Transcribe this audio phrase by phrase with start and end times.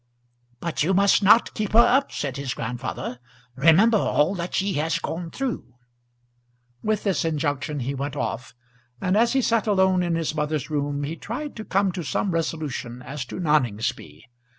[0.59, 3.19] "But you must not keep her up," said his grandfather.
[3.55, 5.75] "Remember all that she has gone through."
[6.81, 8.55] With this injunction he went off,
[8.99, 12.31] and as he sat alone in his mother's room he tried to come to some
[12.31, 14.23] resolution as to Noningsby.